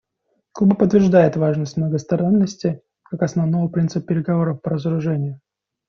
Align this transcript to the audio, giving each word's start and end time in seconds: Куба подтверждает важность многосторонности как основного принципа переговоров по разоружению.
Куба 0.53 0.75
подтверждает 0.75 1.35
важность 1.35 1.77
многосторонности 1.77 2.81
как 3.03 3.21
основного 3.21 3.67
принципа 3.69 4.07
переговоров 4.07 4.59
по 4.59 4.71
разоружению. 4.71 5.39